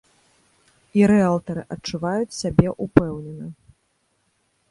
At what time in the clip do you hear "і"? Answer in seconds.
0.99-1.03